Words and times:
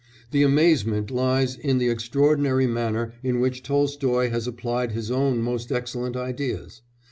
The 0.31 0.41
amazement 0.41 1.11
lies 1.11 1.55
in 1.55 1.77
the 1.77 1.89
extraordinary 1.89 2.65
manner 2.65 3.13
in 3.21 3.39
which 3.39 3.61
Tolstoy 3.61 4.31
has 4.31 4.47
applied 4.47 4.93
his 4.93 5.11
own 5.11 5.43
most 5.43 5.71
excellent 5.71 6.15
ideas. 6.17 6.81